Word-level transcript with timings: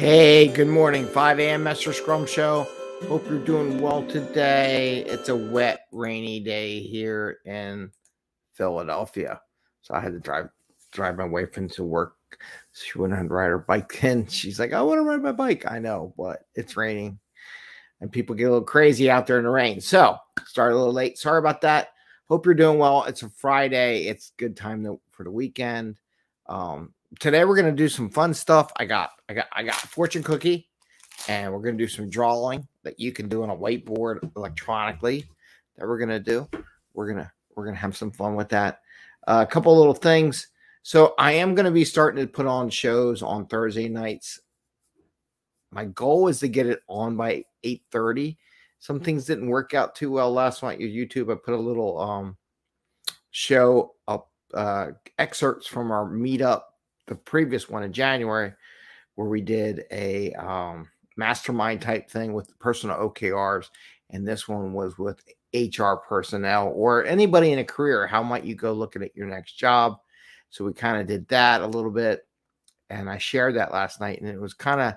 Hey, 0.00 0.48
good 0.48 0.66
morning. 0.66 1.06
5 1.06 1.40
a.m. 1.40 1.62
Master 1.64 1.92
Scrum 1.92 2.24
Show. 2.24 2.66
Hope 3.06 3.28
you're 3.28 3.38
doing 3.38 3.82
well 3.82 4.02
today. 4.06 5.04
It's 5.06 5.28
a 5.28 5.36
wet, 5.36 5.88
rainy 5.92 6.40
day 6.40 6.80
here 6.80 7.40
in 7.44 7.90
Philadelphia. 8.54 9.42
So 9.82 9.92
I 9.92 10.00
had 10.00 10.12
to 10.12 10.18
drive 10.18 10.48
drive 10.90 11.18
my 11.18 11.26
wife 11.26 11.58
into 11.58 11.84
work. 11.84 12.14
She 12.72 12.98
went 12.98 13.12
on 13.12 13.28
ride 13.28 13.48
her 13.48 13.58
bike 13.58 13.98
and 14.02 14.32
she's 14.32 14.58
like, 14.58 14.72
I 14.72 14.80
want 14.80 15.00
to 15.00 15.02
ride 15.02 15.20
my 15.20 15.32
bike. 15.32 15.70
I 15.70 15.78
know, 15.78 16.14
but 16.16 16.46
it's 16.54 16.78
raining 16.78 17.18
and 18.00 18.10
people 18.10 18.34
get 18.34 18.44
a 18.44 18.52
little 18.52 18.64
crazy 18.64 19.10
out 19.10 19.26
there 19.26 19.36
in 19.36 19.44
the 19.44 19.50
rain. 19.50 19.82
So 19.82 20.16
started 20.46 20.76
a 20.76 20.78
little 20.78 20.94
late. 20.94 21.18
Sorry 21.18 21.38
about 21.38 21.60
that. 21.60 21.88
Hope 22.24 22.46
you're 22.46 22.54
doing 22.54 22.78
well. 22.78 23.04
It's 23.04 23.22
a 23.22 23.28
Friday. 23.28 24.06
It's 24.06 24.32
good 24.38 24.56
time 24.56 24.82
to, 24.84 24.98
for 25.10 25.24
the 25.24 25.30
weekend. 25.30 25.98
Um, 26.48 26.94
today 27.18 27.44
we're 27.44 27.56
gonna 27.56 27.72
do 27.72 27.88
some 27.88 28.08
fun 28.10 28.34
stuff. 28.34 28.72
I 28.76 28.84
got 28.84 29.10
I 29.28 29.34
got 29.34 29.46
I 29.52 29.62
got 29.62 29.74
fortune 29.74 30.22
cookie, 30.22 30.68
and 31.28 31.52
we're 31.52 31.60
gonna 31.60 31.76
do 31.76 31.88
some 31.88 32.08
drawing 32.08 32.66
that 32.82 32.98
you 32.98 33.12
can 33.12 33.28
do 33.28 33.42
on 33.42 33.50
a 33.50 33.56
whiteboard 33.56 34.30
electronically. 34.36 35.26
That 35.76 35.86
we're 35.86 35.98
gonna 35.98 36.20
do. 36.20 36.48
We're 36.94 37.08
gonna 37.08 37.32
we're 37.54 37.64
gonna 37.64 37.76
have 37.76 37.96
some 37.96 38.10
fun 38.10 38.34
with 38.34 38.48
that. 38.50 38.80
Uh, 39.26 39.44
a 39.46 39.50
couple 39.50 39.76
little 39.76 39.94
things. 39.94 40.48
So 40.82 41.14
I 41.18 41.32
am 41.32 41.54
gonna 41.54 41.70
be 41.70 41.84
starting 41.84 42.24
to 42.24 42.32
put 42.32 42.46
on 42.46 42.70
shows 42.70 43.22
on 43.22 43.46
Thursday 43.46 43.88
nights. 43.88 44.40
My 45.70 45.84
goal 45.84 46.28
is 46.28 46.40
to 46.40 46.48
get 46.48 46.66
it 46.66 46.82
on 46.88 47.16
by 47.16 47.44
8 47.62 47.82
30 47.92 48.38
some 48.80 48.98
things 48.98 49.26
didn't 49.26 49.48
work 49.48 49.74
out 49.74 49.94
too 49.94 50.10
well 50.10 50.32
last 50.32 50.62
night. 50.62 50.80
Your 50.80 50.88
YouTube, 50.88 51.30
I 51.30 51.36
put 51.36 51.54
a 51.54 51.56
little 51.56 52.00
um 52.00 52.36
show 53.30 53.94
up 54.08 54.29
uh 54.54 54.88
excerpts 55.18 55.66
from 55.66 55.90
our 55.90 56.06
meetup, 56.06 56.62
the 57.06 57.14
previous 57.14 57.68
one 57.68 57.82
in 57.82 57.92
January, 57.92 58.52
where 59.14 59.28
we 59.28 59.40
did 59.40 59.84
a 59.90 60.32
um 60.34 60.88
mastermind 61.16 61.82
type 61.82 62.10
thing 62.10 62.32
with 62.32 62.58
personal 62.58 62.96
OKRs, 62.96 63.66
and 64.10 64.26
this 64.26 64.48
one 64.48 64.72
was 64.72 64.98
with 64.98 65.22
HR 65.54 65.94
personnel 66.08 66.72
or 66.74 67.04
anybody 67.04 67.52
in 67.52 67.58
a 67.58 67.64
career. 67.64 68.06
How 68.06 68.22
might 68.22 68.44
you 68.44 68.54
go 68.54 68.72
looking 68.72 69.02
at 69.02 69.16
your 69.16 69.26
next 69.26 69.52
job? 69.52 69.98
So 70.50 70.64
we 70.64 70.72
kind 70.72 71.00
of 71.00 71.06
did 71.06 71.28
that 71.28 71.60
a 71.62 71.66
little 71.66 71.90
bit, 71.90 72.26
and 72.88 73.08
I 73.08 73.18
shared 73.18 73.56
that 73.56 73.72
last 73.72 74.00
night, 74.00 74.20
and 74.20 74.28
it 74.28 74.40
was 74.40 74.54
kind 74.54 74.80
of 74.80 74.94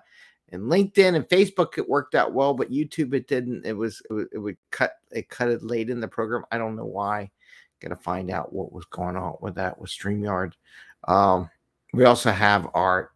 and 0.53 0.63
LinkedIn 0.63 1.15
and 1.15 1.27
Facebook 1.27 1.77
it 1.77 1.89
worked 1.89 2.13
out 2.13 2.33
well, 2.33 2.53
but 2.53 2.71
YouTube 2.71 3.13
it 3.15 3.27
didn't. 3.27 3.65
It 3.65 3.73
was 3.73 4.01
it, 4.11 4.29
it 4.33 4.37
would 4.37 4.57
cut 4.71 4.93
it 5.11 5.27
cut 5.27 5.49
it 5.49 5.63
late 5.63 5.89
in 5.89 5.99
the 5.99 6.07
program. 6.07 6.45
I 6.51 6.59
don't 6.59 6.75
know 6.75 6.85
why. 6.85 7.31
Gonna 7.83 7.95
find 7.95 8.31
out 8.31 8.53
what 8.53 8.71
was 8.71 8.85
going 8.85 9.15
on 9.15 9.35
with 9.41 9.55
that 9.55 9.77
with 9.79 9.91
StreamYard. 9.91 10.53
Um, 11.07 11.49
we 11.93 12.05
also 12.05 12.31
have 12.31 12.69
our 12.73 13.11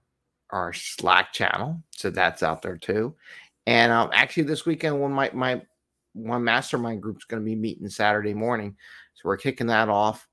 our 0.52 0.74
Slack 0.74 1.34
channel, 1.34 1.82
so 1.92 2.10
that's 2.10 2.44
out 2.44 2.62
there 2.62 2.78
too. 2.78 3.16
And 3.66 3.92
um, 3.92 4.10
actually, 4.14 4.44
this 4.44 4.66
weekend, 4.66 5.02
when 5.02 5.12
my 5.12 5.32
my 5.34 5.62
one 6.14 6.44
mastermind 6.44 7.02
group's 7.02 7.26
going 7.26 7.42
to 7.42 7.46
be 7.46 7.56
meeting 7.56 7.90
Saturday 7.90 8.34
morning, 8.34 8.76
so 9.16 9.22
we're 9.26 9.38
kicking 9.38 9.68
that 9.68 9.90
off, 9.90 10.28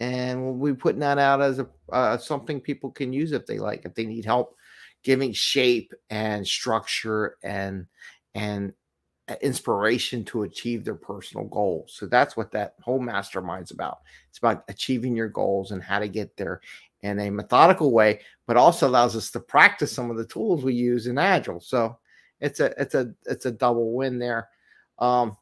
and 0.00 0.44
we'll 0.44 0.74
be 0.74 0.78
putting 0.78 1.00
that 1.00 1.18
out 1.18 1.40
as 1.40 1.58
a 1.58 1.68
uh, 1.92 2.18
something 2.18 2.60
people 2.60 2.90
can 2.90 3.12
use 3.12 3.32
if 3.32 3.46
they 3.46 3.58
like, 3.58 3.84
if 3.84 3.94
they 3.94 4.06
need 4.06 4.24
help 4.24 4.54
giving 5.02 5.32
shape 5.32 5.92
and 6.10 6.46
structure 6.46 7.36
and 7.42 7.86
and 8.34 8.72
inspiration 9.42 10.24
to 10.24 10.42
achieve 10.42 10.84
their 10.84 10.94
personal 10.94 11.46
goals. 11.46 11.92
So 11.94 12.06
that's 12.06 12.36
what 12.36 12.50
that 12.52 12.74
whole 12.80 13.00
mastermind's 13.00 13.70
about. 13.70 14.00
It's 14.28 14.38
about 14.38 14.64
achieving 14.68 15.16
your 15.16 15.28
goals 15.28 15.70
and 15.70 15.82
how 15.82 15.98
to 15.98 16.08
get 16.08 16.36
there 16.36 16.60
in 17.02 17.20
a 17.20 17.30
methodical 17.30 17.92
way, 17.92 18.20
but 18.46 18.56
also 18.56 18.88
allows 18.88 19.16
us 19.16 19.30
to 19.30 19.40
practice 19.40 19.92
some 19.92 20.10
of 20.10 20.16
the 20.16 20.26
tools 20.26 20.64
we 20.64 20.74
use 20.74 21.06
in 21.06 21.18
Agile. 21.18 21.60
So 21.60 21.98
it's 22.40 22.60
a 22.60 22.72
it's 22.80 22.94
a 22.94 23.12
it's 23.26 23.46
a 23.46 23.52
double 23.52 23.92
win 23.92 24.18
there. 24.18 24.48
Um, 24.98 25.36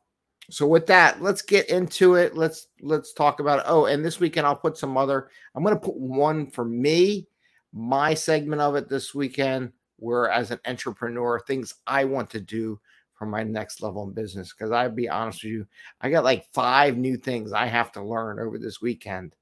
so 0.51 0.67
with 0.67 0.87
that, 0.87 1.23
let's 1.23 1.43
get 1.43 1.69
into 1.69 2.15
it. 2.15 2.37
Let's 2.37 2.69
let's 2.81 3.13
talk 3.13 3.41
about 3.41 3.61
it. 3.61 3.65
Oh, 3.67 3.87
and 3.87 4.05
this 4.05 4.21
weekend 4.21 4.47
I'll 4.47 4.57
put 4.57 4.77
some 4.77 4.97
other. 4.97 5.31
I'm 5.55 5.63
going 5.63 5.75
to 5.75 5.81
put 5.81 5.97
one 5.97 6.51
for 6.51 6.65
me 6.65 7.29
my 7.73 8.15
segment 8.15 8.63
of 8.63 8.75
it 8.75 8.89
this 8.89 9.15
weekend 9.15 9.73
where 9.99 10.31
as 10.31 10.51
an 10.51 10.61
entrepreneur, 10.67 11.41
things 11.41 11.75
I 11.87 12.05
want 12.05 12.31
to 12.31 12.41
do 12.41 12.81
for 13.17 13.27
my 13.27 13.43
next 13.43 13.83
level 13.83 14.05
in 14.05 14.13
business. 14.13 14.53
Because 14.53 14.73
I'd 14.73 14.97
be 14.97 15.09
honest 15.09 15.43
with 15.43 15.53
you, 15.53 15.67
I 16.01 16.11
got 16.11 16.25
like 16.25 16.47
five 16.53 16.97
new 16.97 17.17
things 17.17 17.53
I 17.53 17.67
have 17.67 17.93
to 17.93 18.03
learn 18.03 18.39
over 18.39 18.59
this 18.59 18.81
weekend 18.81 19.35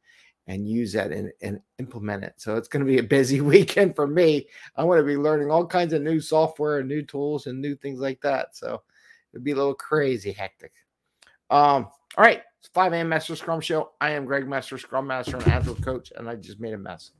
and 0.46 0.68
use 0.68 0.92
that 0.92 1.10
and, 1.10 1.32
and 1.42 1.60
implement 1.78 2.24
it. 2.24 2.34
So 2.36 2.56
it's 2.56 2.68
going 2.68 2.84
to 2.84 2.90
be 2.90 2.98
a 2.98 3.02
busy 3.02 3.40
weekend 3.42 3.96
for 3.96 4.06
me. 4.06 4.46
I 4.76 4.84
want 4.84 5.00
to 5.00 5.04
be 5.04 5.16
learning 5.16 5.50
all 5.50 5.66
kinds 5.66 5.92
of 5.92 6.02
new 6.02 6.20
software 6.20 6.78
and 6.78 6.88
new 6.88 7.02
tools 7.02 7.46
and 7.46 7.60
new 7.60 7.74
things 7.76 8.00
like 8.00 8.20
that. 8.22 8.56
So 8.56 8.82
it'd 9.32 9.44
be 9.44 9.52
a 9.52 9.56
little 9.56 9.74
crazy 9.74 10.32
hectic. 10.32 10.72
Um, 11.50 11.88
all 12.16 12.24
right, 12.24 12.42
it's 12.60 12.68
5 12.68 12.92
a.m. 12.92 13.08
Master 13.08 13.36
Scrum 13.36 13.60
Show. 13.60 13.92
I 14.00 14.10
am 14.10 14.24
Greg 14.24 14.48
Master, 14.48 14.78
Scrum 14.78 15.06
Master 15.06 15.36
and 15.36 15.48
Agile 15.48 15.74
Coach, 15.76 16.12
and 16.16 16.28
I 16.28 16.36
just 16.36 16.60
made 16.60 16.74
a 16.74 16.78
mess 16.78 17.10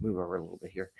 move 0.00 0.18
over 0.18 0.36
a 0.36 0.42
little 0.42 0.58
bit 0.60 0.72
here. 0.72 0.90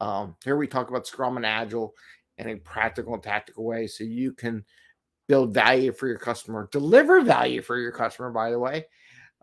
Um, 0.00 0.36
here 0.44 0.56
we 0.56 0.66
talk 0.66 0.90
about 0.90 1.06
Scrum 1.06 1.36
and 1.36 1.46
Agile 1.46 1.94
in 2.38 2.48
a 2.48 2.56
practical 2.56 3.14
and 3.14 3.22
tactical 3.22 3.64
way 3.64 3.86
so 3.86 4.04
you 4.04 4.32
can 4.32 4.64
build 5.28 5.54
value 5.54 5.92
for 5.92 6.06
your 6.06 6.18
customer, 6.18 6.68
deliver 6.70 7.20
value 7.20 7.62
for 7.62 7.78
your 7.78 7.92
customer, 7.92 8.30
by 8.30 8.50
the 8.50 8.58
way. 8.58 8.86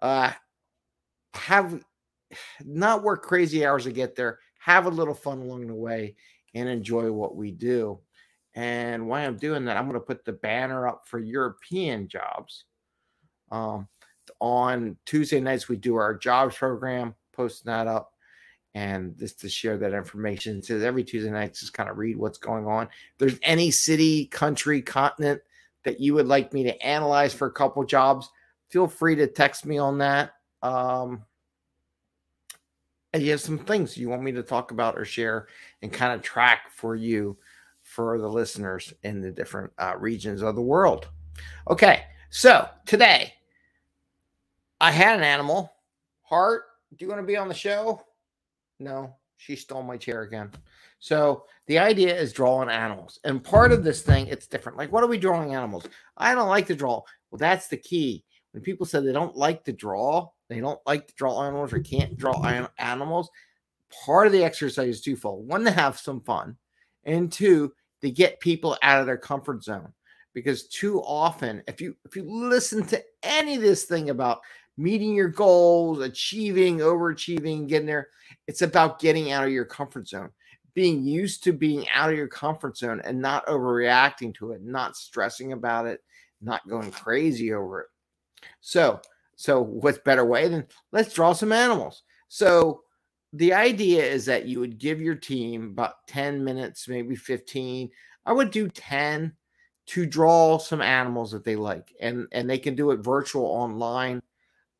Uh, 0.01 0.31
have 1.33 1.83
not 2.63 3.03
work 3.03 3.23
crazy 3.23 3.65
hours 3.65 3.83
to 3.83 3.91
get 3.91 4.15
there, 4.15 4.39
have 4.59 4.85
a 4.85 4.89
little 4.89 5.13
fun 5.13 5.39
along 5.39 5.67
the 5.67 5.73
way, 5.73 6.15
and 6.53 6.69
enjoy 6.69 7.11
what 7.11 7.35
we 7.35 7.51
do. 7.51 7.99
And 8.55 9.07
while 9.07 9.27
I'm 9.27 9.37
doing 9.37 9.65
that, 9.65 9.77
I'm 9.77 9.85
going 9.85 9.99
to 9.99 10.05
put 10.05 10.23
the 10.23 10.33
banner 10.33 10.87
up 10.87 11.07
for 11.07 11.19
European 11.19 12.07
jobs. 12.07 12.65
Um, 13.51 13.87
on 14.39 14.97
Tuesday 15.05 15.39
nights, 15.39 15.67
we 15.67 15.75
do 15.75 15.95
our 15.95 16.15
jobs 16.15 16.55
program, 16.55 17.15
posting 17.33 17.71
that 17.71 17.87
up 17.87 18.12
and 18.75 19.17
just 19.17 19.39
to 19.41 19.49
share 19.49 19.77
that 19.77 19.93
information. 19.93 20.57
It 20.57 20.65
says 20.65 20.83
every 20.83 21.03
Tuesday 21.03 21.29
night, 21.29 21.53
just 21.53 21.73
kind 21.73 21.89
of 21.89 21.97
read 21.97 22.17
what's 22.17 22.37
going 22.37 22.65
on. 22.65 22.85
If 22.85 23.17
there's 23.19 23.39
any 23.43 23.71
city, 23.71 24.25
country, 24.25 24.81
continent 24.81 25.41
that 25.83 25.99
you 25.99 26.13
would 26.15 26.27
like 26.27 26.53
me 26.53 26.63
to 26.63 26.85
analyze 26.85 27.33
for 27.33 27.47
a 27.47 27.51
couple 27.51 27.83
jobs, 27.83 28.29
feel 28.69 28.87
free 28.87 29.15
to 29.15 29.27
text 29.27 29.65
me 29.65 29.77
on 29.77 29.99
that. 29.99 30.31
Um, 30.61 31.23
and 33.13 33.21
you 33.21 33.31
have 33.31 33.41
some 33.41 33.59
things 33.59 33.95
you 33.95 34.09
want 34.09 34.23
me 34.23 34.31
to 34.31 34.41
talk 34.41 34.71
about 34.71 34.97
or 34.97 35.05
share 35.05 35.47
and 35.83 35.93
kind 35.93 36.13
of 36.13 36.23
track 36.23 36.69
for 36.73 36.95
you 36.95 37.37
for 37.83 38.17
the 38.17 38.27
listeners 38.27 38.91
in 39.03 39.21
the 39.21 39.29
different 39.29 39.71
uh, 39.77 39.93
regions 39.99 40.41
of 40.41 40.55
the 40.55 40.61
world. 40.61 41.09
Okay, 41.69 42.05
so 42.31 42.67
today 42.87 43.33
I 44.81 44.89
had 44.89 45.19
an 45.19 45.23
animal. 45.23 45.71
Heart, 46.23 46.63
do 46.97 47.05
you 47.05 47.09
want 47.09 47.21
to 47.21 47.27
be 47.27 47.37
on 47.37 47.49
the 47.49 47.53
show? 47.53 48.03
No, 48.79 49.15
she 49.37 49.55
stole 49.55 49.83
my 49.83 49.97
chair 49.97 50.23
again. 50.23 50.51
So 50.99 51.45
the 51.67 51.79
idea 51.79 52.15
is 52.15 52.33
drawing 52.33 52.69
animals. 52.69 53.19
And 53.23 53.43
part 53.43 53.71
of 53.71 53.83
this 53.83 54.01
thing, 54.01 54.27
it's 54.27 54.47
different. 54.47 54.77
Like, 54.77 54.91
what 54.91 55.03
are 55.03 55.07
we 55.07 55.17
drawing 55.17 55.53
animals? 55.53 55.85
I 56.17 56.33
don't 56.33 56.49
like 56.49 56.67
to 56.67 56.75
draw. 56.75 57.01
Well, 57.29 57.39
that's 57.39 57.67
the 57.67 57.77
key. 57.77 58.23
When 58.51 58.63
people 58.63 58.85
say 58.85 58.99
they 58.99 59.11
don't 59.11 59.35
like 59.35 59.63
to 59.65 59.73
draw, 59.73 60.29
they 60.47 60.59
don't 60.59 60.79
like 60.85 61.07
to 61.07 61.13
draw 61.15 61.43
animals 61.43 61.73
or 61.73 61.79
can't 61.79 62.17
draw 62.17 62.67
animals, 62.77 63.29
part 64.05 64.27
of 64.27 64.33
the 64.33 64.43
exercise 64.43 64.87
is 64.87 65.01
twofold. 65.01 65.47
One, 65.47 65.63
to 65.65 65.71
have 65.71 65.97
some 65.97 66.21
fun, 66.21 66.57
and 67.03 67.31
two, 67.31 67.73
to 68.01 68.11
get 68.11 68.39
people 68.39 68.77
out 68.81 68.99
of 68.99 69.05
their 69.05 69.17
comfort 69.17 69.63
zone. 69.63 69.93
Because 70.33 70.67
too 70.67 71.01
often, 71.01 71.61
if 71.67 71.79
you 71.79 71.95
if 72.05 72.15
you 72.15 72.23
listen 72.23 72.85
to 72.87 73.03
any 73.21 73.55
of 73.55 73.61
this 73.61 73.85
thing 73.85 74.09
about 74.09 74.41
meeting 74.77 75.13
your 75.13 75.29
goals, 75.29 75.99
achieving, 75.99 76.79
overachieving, 76.79 77.67
getting 77.67 77.87
there. 77.87 78.09
It's 78.47 78.61
about 78.61 78.99
getting 78.99 79.31
out 79.31 79.45
of 79.45 79.51
your 79.51 79.65
comfort 79.65 80.07
zone, 80.07 80.29
being 80.73 81.03
used 81.03 81.43
to 81.43 81.53
being 81.53 81.85
out 81.93 82.09
of 82.09 82.17
your 82.17 82.27
comfort 82.27 82.77
zone 82.77 83.01
and 83.03 83.21
not 83.21 83.45
overreacting 83.47 84.33
to 84.35 84.51
it, 84.51 84.63
not 84.63 84.95
stressing 84.95 85.53
about 85.53 85.85
it, 85.85 86.01
not 86.41 86.67
going 86.67 86.91
crazy 86.91 87.53
over 87.53 87.81
it. 87.81 87.87
So, 88.61 88.99
so 89.35 89.61
what's 89.61 89.99
better 89.99 90.25
way 90.25 90.47
than 90.47 90.67
let's 90.91 91.13
draw 91.13 91.33
some 91.33 91.51
animals? 91.51 92.03
So 92.27 92.81
the 93.33 93.53
idea 93.53 94.03
is 94.03 94.25
that 94.25 94.45
you 94.45 94.59
would 94.59 94.77
give 94.77 95.01
your 95.01 95.15
team 95.15 95.69
about 95.71 96.07
10 96.07 96.43
minutes, 96.43 96.87
maybe 96.87 97.15
15. 97.15 97.89
I 98.25 98.31
would 98.31 98.51
do 98.51 98.69
10 98.69 99.33
to 99.85 100.05
draw 100.05 100.57
some 100.57 100.81
animals 100.81 101.31
that 101.31 101.43
they 101.43 101.57
like 101.57 101.93
and 101.99 102.25
and 102.31 102.49
they 102.49 102.57
can 102.57 102.73
do 102.73 102.91
it 102.91 103.03
virtual 103.03 103.45
online 103.45 104.21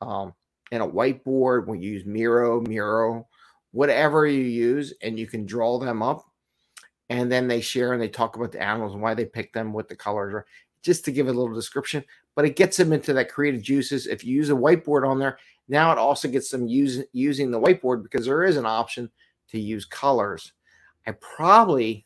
um, 0.04 0.34
in 0.72 0.82
a 0.82 0.88
whiteboard. 0.88 1.68
We 1.68 1.80
use 1.80 2.06
Miro, 2.06 2.62
Miro, 2.62 3.28
whatever 3.72 4.26
you 4.26 4.44
use, 4.44 4.94
and 5.02 5.18
you 5.18 5.28
can 5.28 5.46
draw 5.46 5.80
them 5.80 6.02
up. 6.02 6.26
And 7.10 7.32
then 7.32 7.48
they 7.48 7.62
share 7.62 7.94
and 7.94 8.02
they 8.02 8.10
talk 8.10 8.36
about 8.36 8.52
the 8.52 8.62
animals 8.62 8.94
and 8.94 9.02
why 9.02 9.14
they 9.14 9.26
picked 9.26 9.54
them, 9.54 9.74
what 9.74 9.88
the 9.88 9.96
colors 9.96 10.34
are, 10.34 10.46
just 10.82 11.06
to 11.06 11.12
give 11.12 11.28
a 11.28 11.34
little 11.34 11.54
description. 11.54 12.04
But 12.36 12.46
it 12.46 12.56
gets 12.56 12.78
them 12.78 12.94
into 12.94 13.14
that 13.14 13.30
creative 13.32 13.62
juices. 13.62 14.08
If 14.08 14.24
you 14.24 14.36
use 14.36 14.50
a 14.50 14.54
whiteboard 14.54 15.08
on 15.08 15.20
there, 15.20 15.38
now 15.68 15.92
it 15.92 15.98
also 15.98 16.28
gets 16.28 16.50
them 16.50 16.68
use, 16.68 17.04
using 17.12 17.52
the 17.52 17.60
whiteboard 17.60 18.04
because 18.04 18.26
there 18.26 18.44
is 18.44 18.58
an 18.58 18.66
option 18.66 19.12
to 19.50 19.60
use 19.60 19.86
colors. 19.86 20.54
I 21.06 21.12
probably 21.12 22.06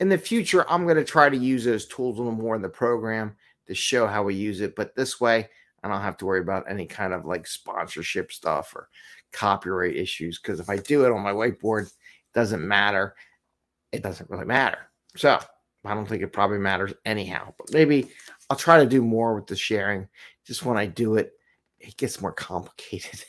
in 0.00 0.08
the 0.08 0.18
future, 0.18 0.70
I'm 0.70 0.84
going 0.84 0.96
to 0.96 1.04
try 1.04 1.28
to 1.28 1.36
use 1.36 1.64
those 1.64 1.86
tools 1.86 2.18
a 2.18 2.22
little 2.22 2.32
more 2.32 2.54
in 2.54 2.62
the 2.62 2.68
program 2.68 3.36
to 3.66 3.74
show 3.74 4.06
how 4.06 4.22
we 4.22 4.34
use 4.34 4.60
it. 4.60 4.76
But 4.76 4.94
this 4.94 5.20
way, 5.20 5.48
I 5.82 5.88
don't 5.88 6.00
have 6.00 6.16
to 6.18 6.26
worry 6.26 6.40
about 6.40 6.70
any 6.70 6.86
kind 6.86 7.12
of 7.12 7.24
like 7.24 7.46
sponsorship 7.46 8.32
stuff 8.32 8.74
or 8.74 8.88
copyright 9.32 9.96
issues. 9.96 10.38
Because 10.38 10.60
if 10.60 10.68
I 10.68 10.76
do 10.76 11.04
it 11.04 11.12
on 11.12 11.22
my 11.22 11.32
whiteboard, 11.32 11.86
it 11.86 11.92
doesn't 12.34 12.66
matter. 12.66 13.14
It 13.92 14.02
doesn't 14.02 14.30
really 14.30 14.44
matter. 14.44 14.78
So 15.16 15.38
I 15.84 15.94
don't 15.94 16.06
think 16.06 16.22
it 16.22 16.32
probably 16.32 16.58
matters 16.58 16.92
anyhow. 17.04 17.54
But 17.58 17.72
maybe 17.72 18.08
I'll 18.50 18.56
try 18.56 18.78
to 18.78 18.88
do 18.88 19.02
more 19.02 19.34
with 19.34 19.46
the 19.46 19.56
sharing. 19.56 20.08
Just 20.44 20.64
when 20.64 20.76
I 20.76 20.86
do 20.86 21.16
it, 21.16 21.32
it 21.78 21.96
gets 21.96 22.20
more 22.20 22.32
complicated. 22.32 23.24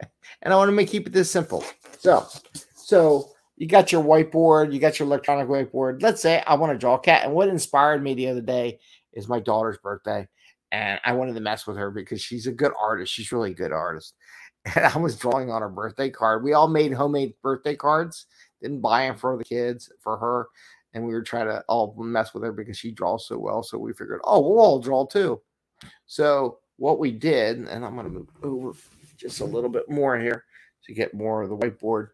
and 0.42 0.52
I 0.52 0.56
want 0.56 0.68
to 0.68 0.72
make 0.72 0.88
keep 0.88 1.06
it 1.06 1.12
this 1.12 1.30
simple. 1.30 1.64
So, 1.98 2.26
so 2.74 3.32
you 3.56 3.66
got 3.66 3.92
your 3.92 4.02
whiteboard, 4.02 4.72
you 4.72 4.80
got 4.80 4.98
your 4.98 5.06
electronic 5.06 5.46
whiteboard. 5.46 6.02
Let's 6.02 6.22
say 6.22 6.42
I 6.46 6.54
want 6.54 6.72
to 6.72 6.78
draw 6.78 6.94
a 6.94 7.00
cat. 7.00 7.24
And 7.24 7.34
what 7.34 7.48
inspired 7.48 8.02
me 8.02 8.14
the 8.14 8.28
other 8.28 8.40
day 8.40 8.78
is 9.12 9.28
my 9.28 9.40
daughter's 9.40 9.78
birthday. 9.78 10.26
And 10.72 11.00
I 11.04 11.12
wanted 11.12 11.34
to 11.34 11.40
mess 11.40 11.66
with 11.66 11.76
her 11.76 11.90
because 11.90 12.20
she's 12.20 12.46
a 12.46 12.52
good 12.52 12.72
artist. 12.80 13.12
She's 13.12 13.32
really 13.32 13.54
good 13.54 13.72
artist. 13.72 14.14
And 14.76 14.84
I 14.84 14.98
was 14.98 15.16
drawing 15.16 15.50
on 15.50 15.62
her 15.62 15.70
birthday 15.70 16.10
card. 16.10 16.44
We 16.44 16.52
all 16.52 16.68
made 16.68 16.92
homemade 16.92 17.32
birthday 17.42 17.74
cards, 17.74 18.26
didn't 18.60 18.82
buy 18.82 19.06
them 19.06 19.16
for 19.16 19.38
the 19.38 19.44
kids, 19.44 19.90
for 20.00 20.18
her. 20.18 20.48
And 20.92 21.06
we 21.06 21.14
were 21.14 21.22
trying 21.22 21.46
to 21.46 21.64
all 21.66 21.94
mess 21.96 22.34
with 22.34 22.42
her 22.42 22.52
because 22.52 22.76
she 22.76 22.90
draws 22.90 23.26
so 23.26 23.38
well. 23.38 23.62
So 23.62 23.78
we 23.78 23.94
figured, 23.94 24.20
oh, 24.22 24.40
we'll 24.40 24.60
all 24.60 24.78
draw 24.78 25.06
too. 25.06 25.40
So 26.04 26.58
what 26.76 26.98
we 26.98 27.10
did, 27.10 27.60
and 27.60 27.86
I'm 27.86 27.94
going 27.94 28.06
to 28.06 28.12
move 28.12 28.28
over 28.42 28.78
just 29.16 29.40
a 29.40 29.46
little 29.46 29.70
bit 29.70 29.88
more 29.88 30.18
here 30.18 30.44
to 30.84 30.94
get 30.94 31.14
more 31.14 31.42
of 31.42 31.48
the 31.48 31.56
whiteboard. 31.56 32.08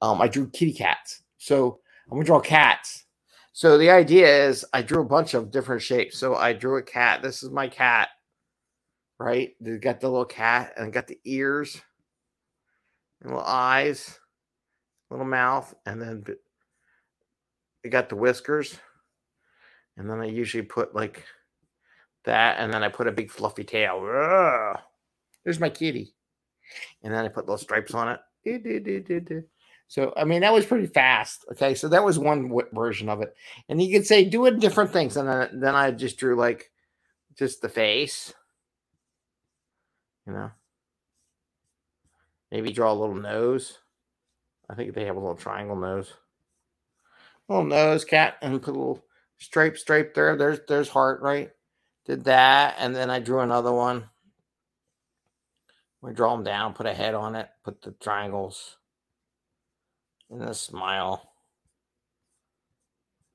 Um, 0.00 0.20
I 0.20 0.28
drew 0.28 0.48
kitty 0.48 0.72
cats. 0.72 1.22
So 1.38 1.80
I'm 2.06 2.10
going 2.10 2.22
to 2.22 2.26
draw 2.26 2.40
cats. 2.40 3.04
So 3.52 3.76
the 3.76 3.90
idea 3.90 4.46
is 4.48 4.64
I 4.72 4.82
drew 4.82 5.02
a 5.02 5.06
bunch 5.06 5.34
of 5.34 5.50
different 5.50 5.82
shapes. 5.82 6.18
So 6.18 6.36
I 6.36 6.52
drew 6.52 6.76
a 6.78 6.82
cat. 6.82 7.22
This 7.22 7.42
is 7.42 7.50
my 7.50 7.68
cat, 7.68 8.08
right? 9.18 9.54
They 9.60 9.76
got 9.76 10.00
the 10.00 10.08
little 10.08 10.24
cat 10.24 10.72
and 10.76 10.92
got 10.92 11.06
the 11.06 11.18
ears, 11.24 11.80
little 13.22 13.40
eyes, 13.40 14.18
little 15.10 15.26
mouth, 15.26 15.74
and 15.84 16.00
then 16.00 16.24
it 17.82 17.90
got 17.90 18.08
the 18.08 18.16
whiskers. 18.16 18.78
And 19.96 20.08
then 20.08 20.20
I 20.20 20.26
usually 20.26 20.62
put 20.62 20.94
like 20.94 21.24
that, 22.24 22.60
and 22.60 22.72
then 22.72 22.82
I 22.82 22.88
put 22.88 23.08
a 23.08 23.12
big 23.12 23.30
fluffy 23.30 23.64
tail. 23.64 24.00
There's 25.44 25.60
my 25.60 25.70
kitty. 25.70 26.14
And 27.02 27.12
then 27.12 27.24
I 27.24 27.28
put 27.28 27.46
little 27.46 27.58
stripes 27.58 27.94
on 27.94 28.08
it. 28.08 28.20
So 29.90 30.12
I 30.16 30.22
mean 30.22 30.42
that 30.42 30.52
was 30.52 30.66
pretty 30.66 30.86
fast. 30.86 31.44
Okay, 31.50 31.74
so 31.74 31.88
that 31.88 32.04
was 32.04 32.16
one 32.16 32.44
w- 32.44 32.68
version 32.72 33.08
of 33.08 33.22
it, 33.22 33.34
and 33.68 33.82
you 33.82 33.92
could 33.92 34.06
say 34.06 34.24
do 34.24 34.46
it 34.46 34.60
different 34.60 34.92
things, 34.92 35.16
and 35.16 35.28
then 35.28 35.58
then 35.58 35.74
I 35.74 35.90
just 35.90 36.16
drew 36.16 36.36
like 36.36 36.70
just 37.36 37.60
the 37.60 37.68
face, 37.68 38.32
you 40.28 40.32
know. 40.32 40.52
Maybe 42.52 42.70
draw 42.70 42.92
a 42.92 42.94
little 42.94 43.16
nose. 43.16 43.78
I 44.68 44.76
think 44.76 44.94
they 44.94 45.06
have 45.06 45.16
a 45.16 45.20
little 45.20 45.34
triangle 45.34 45.74
nose, 45.74 46.14
little 47.48 47.64
nose, 47.64 48.04
cat, 48.04 48.36
and 48.42 48.62
put 48.62 48.76
a 48.76 48.78
little 48.78 49.04
stripe, 49.38 49.76
stripe 49.76 50.14
there. 50.14 50.36
There's 50.36 50.60
there's 50.68 50.88
heart, 50.88 51.20
right? 51.20 51.50
Did 52.06 52.22
that, 52.26 52.76
and 52.78 52.94
then 52.94 53.10
I 53.10 53.18
drew 53.18 53.40
another 53.40 53.72
one. 53.72 54.08
We 56.00 56.12
draw 56.12 56.36
them 56.36 56.44
down, 56.44 56.74
put 56.74 56.86
a 56.86 56.94
head 56.94 57.14
on 57.14 57.34
it, 57.34 57.48
put 57.64 57.82
the 57.82 57.90
triangles 57.90 58.76
and 60.30 60.42
a 60.42 60.54
smile. 60.54 61.30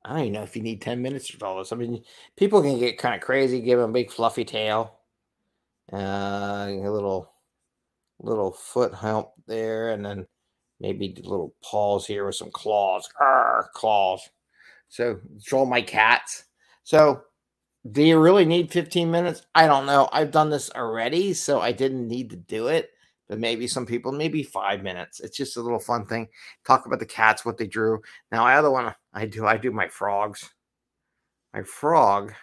I 0.04 0.10
don't 0.10 0.20
even 0.20 0.34
know 0.34 0.44
if 0.44 0.56
you 0.56 0.62
need 0.62 0.82
10 0.82 1.02
minutes 1.02 1.28
to 1.30 1.38
draw 1.38 1.58
this. 1.58 1.74
I 1.74 1.76
mean, 1.76 2.04
people 2.38 2.62
can 2.62 2.78
get 2.78 2.98
kind 2.98 3.16
of 3.16 3.22
crazy, 3.22 3.60
give 3.62 3.80
them 3.80 3.90
a 3.90 3.94
big 3.94 4.12
fluffy 4.12 4.46
tail, 4.46 5.00
uh, 5.92 6.68
a 6.70 6.90
little 6.90 7.32
little 8.20 8.52
foot 8.52 8.94
hump 8.94 9.30
there, 9.46 9.92
and 9.92 10.06
then 10.06 10.26
maybe 10.80 11.18
little 11.24 11.54
paws 11.64 12.06
here 12.06 12.26
with 12.26 12.36
some 12.36 12.52
claws. 12.52 13.10
Arr, 13.20 13.70
claws. 13.74 14.22
So 14.88 15.20
draw 15.44 15.66
my 15.66 15.82
cats. 15.82 16.46
So 16.84 17.24
do 17.92 18.04
you 18.04 18.20
really 18.20 18.46
need 18.46 18.72
15 18.72 19.10
minutes? 19.10 19.46
I 19.56 19.68
don't 19.68 19.86
know. 19.86 20.08
I've 20.12 20.32
done 20.32 20.50
this 20.50 20.70
already, 20.72 21.34
so 21.34 21.60
I 21.60 21.72
didn't 21.72 22.08
need 22.08 22.30
to 22.30 22.36
do 22.36 22.68
it 22.68 22.92
but 23.28 23.40
maybe 23.40 23.68
some 23.68 23.86
people, 23.86 24.12
maybe 24.12 24.44
five 24.44 24.84
minutes. 24.84 25.20
It's 25.20 25.38
just 25.38 25.58
a 25.58 25.62
little 25.62 25.80
fun 25.80 26.06
thing. 26.06 26.28
Talk 26.66 26.86
about 26.86 27.00
the 27.00 27.06
cats, 27.06 27.44
what 27.44 27.58
they 27.58 27.68
drew. 27.68 28.02
Now, 28.32 28.46
I 28.46 28.56
other 28.56 28.72
one 28.72 28.94
I 29.14 29.26
do, 29.26 29.46
I 29.46 29.58
do 29.58 29.72
my 29.72 29.88
frogs. 29.88 30.52
My 31.54 31.64
frog. 31.64 32.34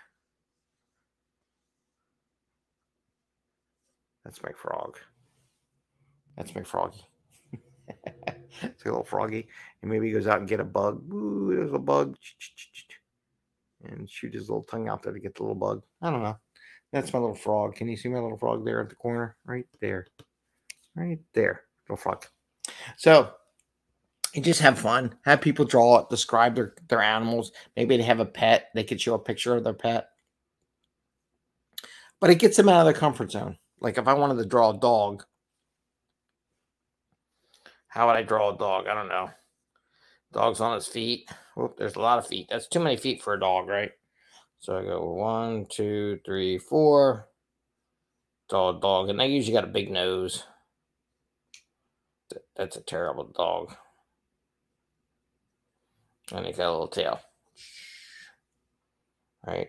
That's 4.24 4.42
my 4.42 4.52
frog. 4.52 4.98
That's 6.36 6.54
my 6.54 6.62
froggy. 6.62 7.06
it's 8.62 8.84
a 8.84 8.88
little 8.88 9.04
froggy. 9.04 9.48
And 9.82 9.90
maybe 9.90 10.06
he 10.06 10.12
goes 10.12 10.26
out 10.26 10.38
and 10.38 10.48
get 10.48 10.60
a 10.60 10.64
bug. 10.64 11.02
Ooh, 11.12 11.54
there's 11.54 11.72
a 11.72 11.78
bug. 11.78 12.16
And 13.84 14.08
shoot 14.08 14.32
his 14.32 14.48
little 14.48 14.62
tongue 14.62 14.88
out 14.88 15.02
there 15.02 15.12
to 15.12 15.20
get 15.20 15.34
the 15.34 15.42
little 15.42 15.56
bug. 15.56 15.82
I 16.00 16.10
don't 16.10 16.22
know. 16.22 16.38
That's 16.92 17.12
my 17.12 17.18
little 17.18 17.34
frog. 17.34 17.74
Can 17.74 17.88
you 17.88 17.96
see 17.96 18.08
my 18.08 18.20
little 18.20 18.38
frog 18.38 18.64
there 18.64 18.80
at 18.80 18.88
the 18.88 18.94
corner? 18.94 19.36
Right 19.44 19.66
there 19.80 20.06
right 20.94 21.18
there. 21.34 21.62
Little 21.88 21.96
frog. 21.96 22.26
So 22.96 23.30
you 24.34 24.42
just 24.42 24.60
have 24.60 24.78
fun. 24.78 25.14
Have 25.24 25.40
people 25.40 25.64
draw 25.64 25.98
it, 25.98 26.10
describe 26.10 26.54
their, 26.54 26.74
their 26.88 27.02
animals. 27.02 27.52
Maybe 27.76 27.96
they 27.96 28.02
have 28.02 28.20
a 28.20 28.26
pet. 28.26 28.70
They 28.74 28.84
could 28.84 29.00
show 29.00 29.14
a 29.14 29.18
picture 29.18 29.56
of 29.56 29.64
their 29.64 29.74
pet. 29.74 30.08
But 32.20 32.30
it 32.30 32.38
gets 32.38 32.56
them 32.56 32.68
out 32.68 32.80
of 32.80 32.86
their 32.86 32.94
comfort 32.98 33.32
zone. 33.32 33.58
Like 33.80 33.98
if 33.98 34.06
I 34.06 34.14
wanted 34.14 34.40
to 34.40 34.48
draw 34.48 34.70
a 34.70 34.78
dog, 34.78 35.24
how 37.88 38.06
would 38.06 38.16
I 38.16 38.22
draw 38.22 38.54
a 38.54 38.58
dog? 38.58 38.86
I 38.86 38.94
don't 38.94 39.08
know. 39.08 39.28
Dog's 40.32 40.60
on 40.60 40.74
his 40.74 40.86
feet. 40.86 41.28
Whoop, 41.56 41.76
there's 41.76 41.96
a 41.96 42.00
lot 42.00 42.18
of 42.18 42.26
feet. 42.26 42.46
That's 42.48 42.68
too 42.68 42.80
many 42.80 42.96
feet 42.96 43.22
for 43.22 43.34
a 43.34 43.40
dog, 43.40 43.68
right? 43.68 43.90
So 44.60 44.78
I 44.78 44.82
go 44.82 45.12
one, 45.12 45.66
two, 45.68 46.20
three, 46.24 46.56
four. 46.56 47.28
Draw 48.48 48.78
a 48.78 48.80
dog. 48.80 49.10
And 49.10 49.20
they 49.20 49.26
usually 49.26 49.52
got 49.52 49.64
a 49.64 49.66
big 49.66 49.90
nose. 49.90 50.44
That's 52.56 52.76
a 52.76 52.80
terrible 52.80 53.24
dog. 53.24 53.74
And 56.32 56.46
he's 56.46 56.56
got 56.56 56.68
a 56.68 56.72
little 56.72 56.88
tail. 56.88 57.20
Right. 59.46 59.68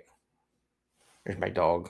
There's 1.25 1.39
my 1.39 1.49
dog. 1.49 1.89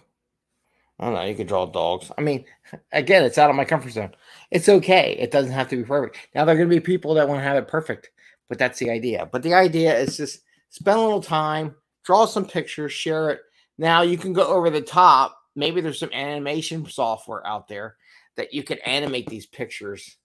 I 1.00 1.06
don't 1.06 1.14
know. 1.16 1.24
You 1.24 1.36
can 1.36 1.48
draw 1.48 1.66
dogs. 1.66 2.12
I 2.18 2.22
mean, 2.22 2.46
again, 2.92 3.24
it's 3.24 3.38
out 3.38 3.50
of 3.50 3.56
my 3.56 3.66
comfort 3.66 3.92
zone. 3.92 4.16
It's 4.52 4.70
okay. 4.70 5.16
It 5.20 5.32
doesn't 5.32 5.52
have 5.52 5.70
to 5.70 5.78
be 5.78 5.84
perfect. 5.84 6.18
Now, 6.34 6.46
there 6.46 6.56
are 6.56 6.58
going 6.58 6.70
to 6.70 6.76
be 6.76 6.80
people 6.80 7.14
that 7.16 7.28
want 7.28 7.40
to 7.40 7.44
have 7.44 7.58
it 7.58 7.68
perfect, 7.68 8.12
but 8.48 8.58
that's 8.58 8.80
the 8.80 8.90
idea. 8.90 9.28
But 9.32 9.44
the 9.44 9.54
idea 9.54 9.98
is 9.98 10.18
just 10.18 10.42
spend 10.70 10.98
a 10.98 11.02
little 11.02 11.22
time, 11.22 11.76
draw 12.04 12.26
some 12.26 12.46
pictures, 12.46 12.94
share 12.94 13.32
it. 13.32 13.42
Now, 13.78 14.02
you 14.02 14.18
can 14.18 14.34
go 14.34 14.48
over 14.48 14.70
the 14.70 14.82
top. 14.82 15.38
Maybe 15.56 15.82
there's 15.82 16.00
some 16.00 16.14
animation 16.14 16.86
software 16.86 17.46
out 17.46 17.68
there 17.68 17.98
that 18.36 18.54
you 18.54 18.64
can 18.64 18.80
animate 18.80 19.28
these 19.28 19.46
pictures 19.46 20.18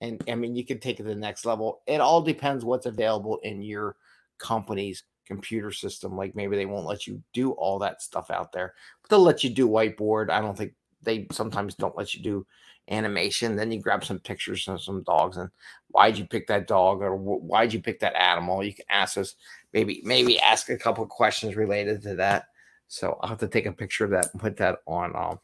and 0.00 0.22
I 0.28 0.34
mean 0.34 0.54
you 0.56 0.64
can 0.64 0.78
take 0.78 1.00
it 1.00 1.02
to 1.04 1.08
the 1.08 1.14
next 1.14 1.44
level. 1.44 1.82
It 1.86 2.00
all 2.00 2.22
depends 2.22 2.64
what's 2.64 2.86
available 2.86 3.38
in 3.42 3.62
your 3.62 3.96
company's 4.38 5.04
computer 5.26 5.72
system. 5.72 6.16
Like 6.16 6.34
maybe 6.34 6.56
they 6.56 6.66
won't 6.66 6.86
let 6.86 7.06
you 7.06 7.22
do 7.32 7.52
all 7.52 7.78
that 7.80 8.02
stuff 8.02 8.30
out 8.30 8.52
there, 8.52 8.74
but 9.02 9.10
they'll 9.10 9.22
let 9.22 9.44
you 9.44 9.50
do 9.50 9.68
whiteboard. 9.68 10.30
I 10.30 10.40
don't 10.40 10.56
think 10.56 10.74
they 11.02 11.26
sometimes 11.32 11.74
don't 11.74 11.96
let 11.96 12.14
you 12.14 12.22
do 12.22 12.46
animation. 12.90 13.56
Then 13.56 13.72
you 13.72 13.80
grab 13.80 14.04
some 14.04 14.18
pictures 14.18 14.66
of 14.68 14.82
some 14.82 15.02
dogs 15.02 15.36
and 15.36 15.50
why'd 15.88 16.18
you 16.18 16.26
pick 16.26 16.46
that 16.48 16.66
dog 16.66 17.02
or 17.02 17.16
why'd 17.16 17.72
you 17.72 17.80
pick 17.80 18.00
that 18.00 18.16
animal? 18.20 18.62
You 18.62 18.74
can 18.74 18.84
ask 18.90 19.16
us 19.16 19.36
maybe 19.72 20.00
maybe 20.04 20.40
ask 20.40 20.68
a 20.68 20.76
couple 20.76 21.06
questions 21.06 21.56
related 21.56 22.02
to 22.02 22.16
that. 22.16 22.46
So 22.88 23.18
I'll 23.20 23.30
have 23.30 23.38
to 23.38 23.48
take 23.48 23.66
a 23.66 23.72
picture 23.72 24.04
of 24.04 24.10
that 24.10 24.28
and 24.32 24.40
put 24.40 24.56
that 24.58 24.78
on 24.86 25.16
um, 25.16 25.40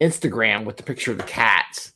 Instagram 0.00 0.64
with 0.64 0.76
the 0.76 0.82
picture 0.82 1.12
of 1.12 1.18
the 1.18 1.24
cats. 1.24 1.92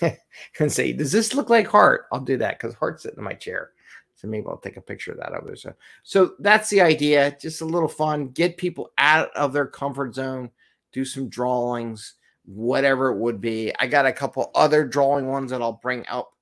and 0.60 0.72
say, 0.72 0.92
"Does 0.92 1.12
this 1.12 1.34
look 1.34 1.50
like 1.50 1.66
Heart?" 1.66 2.06
I'll 2.12 2.20
do 2.20 2.36
that 2.38 2.58
because 2.58 2.74
Heart's 2.74 3.02
sitting 3.02 3.18
in 3.18 3.24
my 3.24 3.34
chair. 3.34 3.70
So 4.14 4.28
maybe 4.28 4.46
I'll 4.48 4.56
take 4.56 4.78
a 4.78 4.82
picture 4.82 5.12
of 5.12 5.18
that 5.18 5.32
over. 5.32 5.54
So, 5.56 5.74
so 6.02 6.34
that's 6.38 6.70
the 6.70 6.80
idea. 6.80 7.36
Just 7.38 7.60
a 7.60 7.66
little 7.66 7.88
fun. 7.88 8.28
Get 8.28 8.56
people 8.56 8.90
out 8.96 9.28
of 9.36 9.52
their 9.52 9.66
comfort 9.66 10.14
zone. 10.14 10.50
Do 10.92 11.04
some 11.04 11.28
drawings, 11.28 12.14
whatever 12.46 13.10
it 13.10 13.18
would 13.18 13.42
be. 13.42 13.72
I 13.78 13.86
got 13.86 14.06
a 14.06 14.12
couple 14.12 14.50
other 14.54 14.86
drawing 14.86 15.26
ones 15.26 15.50
that 15.50 15.60
I'll 15.60 15.80
bring 15.82 16.06
up 16.08 16.32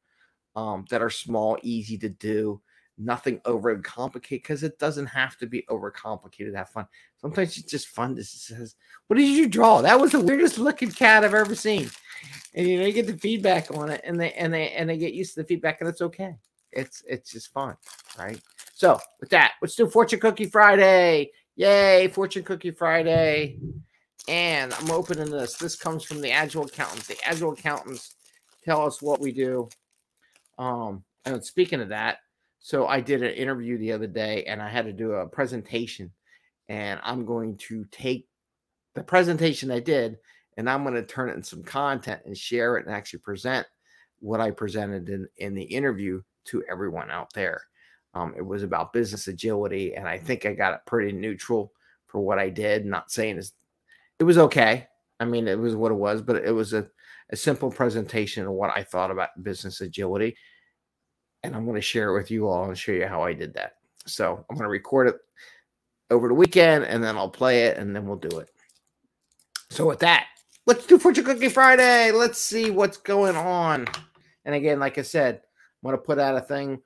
um, 0.55 0.85
that 0.91 1.03
are 1.03 1.11
small, 1.11 1.59
easy 1.63 1.99
to 1.99 2.09
do 2.09 2.61
nothing 2.99 3.41
over 3.45 3.77
complicated 3.79 4.43
because 4.43 4.63
it 4.63 4.79
doesn't 4.79 5.07
have 5.07 5.37
to 5.39 5.47
be 5.47 5.65
over 5.69 5.91
complicated 5.91 6.53
to 6.53 6.59
have 6.59 6.71
fun. 6.71 6.87
Sometimes 7.21 7.57
it's 7.59 7.71
just 7.71 7.89
fun 7.89 8.15
to 8.17 8.25
says, 8.25 8.77
What 9.07 9.17
did 9.17 9.29
you 9.29 9.49
draw? 9.49 9.83
That 9.83 10.01
was 10.01 10.13
the 10.13 10.21
weirdest 10.21 10.59
looking 10.59 10.91
cat 10.91 11.25
I've 11.25 11.35
ever 11.35 11.55
seen. 11.55 11.91
And 12.55 12.69
you 12.69 12.79
know, 12.79 12.87
you 12.87 12.93
get 12.93 13.07
the 13.07 13.19
feedback 13.19 13.77
on 13.77 13.91
it 13.91 14.01
and 14.05 14.21
they 14.21 14.33
and 14.33 14.53
they 14.53 14.71
and 14.71 14.89
they 14.89 14.97
get 14.97 15.15
used 15.15 15.35
to 15.35 15.43
the 15.43 15.47
feedback 15.47 15.81
and 15.81 15.89
it's 15.89 16.03
okay. 16.03 16.37
It's 16.73 17.03
it's 17.07 17.31
just 17.31 17.53
fun, 17.53 17.77
right? 18.19 18.41
So, 18.75 18.99
with 19.21 19.31
that, 19.31 19.53
let's 19.63 19.77
do 19.77 19.89
Fortune 19.89 20.21
Cookie 20.21 20.47
Friday. 20.47 21.31
Yay, 21.57 22.09
Fortune 22.09 22.43
Cookie 22.43 22.73
Friday. 22.73 23.59
And 24.27 24.73
I'm 24.73 24.91
opening 24.91 25.31
this. 25.31 25.57
This 25.57 25.77
comes 25.77 26.03
from 26.03 26.21
the 26.21 26.31
Agile 26.31 26.65
Accountants. 26.65 27.07
The 27.07 27.17
Agile 27.25 27.53
Accountants 27.53 28.17
tell 28.65 28.85
us 28.85 29.01
what 29.01 29.21
we 29.21 29.33
do. 29.33 29.69
Um, 30.59 31.05
and 31.25 31.45
speaking 31.45 31.81
of 31.81 31.91
that, 31.91 32.19
so 32.67 32.87
I 32.87 33.03
did 33.03 33.23
an 33.23 33.35
interview 33.35 33.77
the 33.77 33.93
other 33.93 34.07
day 34.07 34.45
and 34.45 34.63
I 34.63 34.71
had 34.71 34.87
to 34.87 34.93
do 34.95 35.13
a 35.13 35.29
presentation. 35.29 36.11
And 36.71 36.99
I'm 37.05 37.27
going 37.27 37.59
to 37.59 37.85
take 37.91 38.27
the 38.95 39.03
presentation 39.03 39.71
I 39.71 39.81
did 39.81 40.17
and 40.57 40.71
I'm 40.71 40.83
going 40.83 40.95
to 40.95 41.03
turn 41.03 41.29
it 41.29 41.35
in 41.35 41.43
some 41.43 41.63
content 41.63 42.23
and 42.25 42.35
share 42.35 42.79
it 42.79 42.87
and 42.87 42.95
actually 42.95 43.19
present 43.19 43.67
what 44.21 44.41
I 44.41 44.51
presented 44.51 45.11
in, 45.11 45.29
in 45.37 45.55
the 45.55 45.63
interview 45.63 46.23
to 46.47 46.65
everyone 46.71 47.11
out 47.11 47.35
there. 47.35 47.61
Um, 48.15 48.33
it 48.35 48.47
was 48.47 48.63
about 48.63 48.95
business 48.95 49.29
agility, 49.29 49.95
and 49.95 50.09
I 50.09 50.17
think 50.17 50.47
I 50.47 50.55
got 50.55 50.73
it 50.73 50.81
pretty 50.87 51.13
neutral 51.13 51.71
for 52.07 52.23
what 52.23 52.39
I 52.39 52.49
did. 52.49 52.87
Not 52.87 53.11
saying 53.11 53.43
it 54.19 54.25
was 54.25 54.39
okay. 54.39 54.87
I 55.21 55.27
mean, 55.27 55.49
it 55.49 55.59
was 55.59 55.77
what 55.77 55.93
it 55.93 55.97
was, 55.97 56.23
but 56.23 56.37
it 56.37 56.53
was 56.53 56.73
a, 56.73 56.89
a 57.29 57.37
simple 57.37 57.71
presentation 57.71 58.47
of 58.47 58.53
what 58.53 58.71
I 58.75 58.85
thought 58.85 59.11
about 59.11 59.43
business 59.43 59.83
agility. 59.83 60.35
And 61.45 61.55
I'm 61.55 61.65
going 61.65 61.77
to 61.77 61.83
share 61.83 62.11
it 62.11 62.19
with 62.19 62.31
you 62.31 62.49
all 62.49 62.65
and 62.65 62.77
show 62.77 62.93
you 62.93 63.07
how 63.07 63.23
I 63.23 63.35
did 63.35 63.53
that. 63.55 63.75
So 64.07 64.45
I'm 64.49 64.57
going 64.57 64.65
to 64.65 64.71
record 64.71 65.09
it 65.09 65.17
over 66.11 66.27
the 66.27 66.35
weekend 66.35 66.85
and 66.85 67.05
then 67.05 67.17
I'll 67.17 67.29
play 67.29 67.65
it 67.65 67.77
and 67.77 67.95
then 67.95 68.07
we'll 68.07 68.17
do 68.17 68.39
it. 68.39 68.49
So 69.71 69.87
with 69.87 69.99
that, 70.01 70.27
let's 70.67 70.87
do 70.87 70.99
Fortune 70.99 71.25
Cookie 71.25 71.51
Friday. 71.51 72.13
Let's 72.13 72.39
see 72.39 72.71
what's 72.71 72.97
going 72.97 73.37
on. 73.37 73.87
And 74.47 74.55
again, 74.55 74.81
like 74.81 74.97
I 74.97 75.03
said, 75.03 75.37
I'm 75.37 75.91
going 75.91 75.97
to 75.97 76.03
put 76.03 76.19
out 76.19 76.37
a 76.37 76.41
thing 76.41 76.81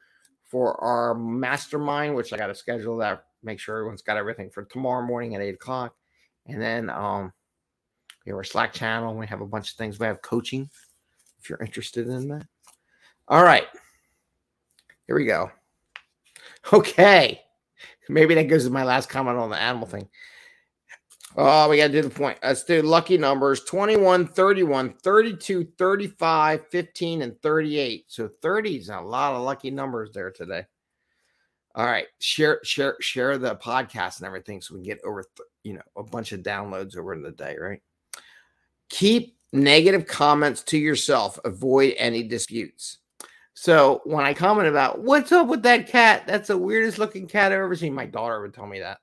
for 0.44 0.82
our 0.82 1.14
mastermind, 1.14 2.16
which 2.16 2.32
I 2.32 2.36
got 2.36 2.48
to 2.48 2.54
schedule 2.54 2.96
that, 2.98 3.24
make 3.44 3.60
sure 3.60 3.76
everyone's 3.76 4.02
got 4.02 4.16
everything 4.16 4.50
for 4.50 4.64
tomorrow 4.64 5.06
morning 5.06 5.34
at 5.34 5.40
eight 5.40 5.54
o'clock. 5.54 5.94
And 6.46 6.60
then 6.60 6.90
um, 6.90 7.32
we 8.24 8.30
have 8.30 8.36
our 8.36 8.44
Slack 8.44 8.72
channel. 8.72 9.14
We 9.14 9.26
have 9.26 9.40
a 9.40 9.46
bunch 9.46 9.70
of 9.70 9.76
things. 9.76 9.98
We 9.98 10.06
have 10.06 10.22
coaching 10.22 10.68
if 11.40 11.48
you're 11.48 11.62
interested 11.62 12.08
in 12.08 12.28
that. 12.28 12.46
All 13.28 13.44
right. 13.44 13.66
Here 15.08 15.16
we 15.16 15.24
go. 15.24 15.50
Okay. 16.72 17.40
Maybe 18.10 18.34
that 18.34 18.44
goes 18.44 18.64
to 18.64 18.70
my 18.70 18.84
last 18.84 19.08
comment 19.08 19.38
on 19.38 19.50
the 19.50 19.60
animal 19.60 19.88
thing. 19.88 20.08
Oh, 21.34 21.68
we 21.68 21.78
got 21.78 21.86
to 21.86 21.92
do 21.92 22.02
the 22.02 22.10
point. 22.10 22.38
Let's 22.42 22.64
do 22.64 22.82
lucky 22.82 23.16
numbers 23.16 23.64
21, 23.64 24.28
31, 24.28 24.94
32, 25.02 25.68
35, 25.78 26.66
15, 26.68 27.22
and 27.22 27.40
38. 27.40 28.04
So 28.08 28.28
30 28.42 28.76
is 28.76 28.88
a 28.90 29.00
lot 29.00 29.34
of 29.34 29.42
lucky 29.42 29.70
numbers 29.70 30.10
there 30.12 30.30
today. 30.30 30.64
All 31.74 31.86
right. 31.86 32.06
Share, 32.18 32.60
share, 32.62 32.96
share 33.00 33.38
the 33.38 33.56
podcast 33.56 34.18
and 34.18 34.26
everything 34.26 34.60
so 34.60 34.74
we 34.74 34.80
can 34.80 34.86
get 34.86 35.04
over, 35.04 35.24
you 35.64 35.74
know, 35.74 35.82
a 35.96 36.02
bunch 36.02 36.32
of 36.32 36.40
downloads 36.40 36.98
over 36.98 37.14
in 37.14 37.22
the 37.22 37.30
day, 37.30 37.56
right? 37.58 37.80
Keep 38.90 39.38
negative 39.52 40.06
comments 40.06 40.62
to 40.64 40.78
yourself. 40.78 41.38
Avoid 41.44 41.94
any 41.96 42.22
disputes. 42.24 42.98
So 43.60 44.02
when 44.04 44.24
I 44.24 44.34
comment 44.34 44.68
about 44.68 45.00
what's 45.00 45.32
up 45.32 45.48
with 45.48 45.64
that 45.64 45.88
cat, 45.88 46.28
that's 46.28 46.46
the 46.46 46.56
weirdest 46.56 46.96
looking 46.96 47.26
cat 47.26 47.50
I've 47.50 47.58
ever 47.58 47.74
seen. 47.74 47.92
My 47.92 48.06
daughter 48.06 48.40
would 48.40 48.54
tell 48.54 48.68
me 48.68 48.78
that 48.78 48.98